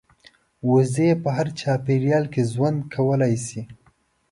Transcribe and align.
وزې 0.71 1.09
په 1.23 1.29
هر 1.37 1.47
چاپېریال 1.59 2.25
کې 2.33 2.41
ژوند 2.51 2.79
کولی 2.93 3.35
شي 3.47 3.61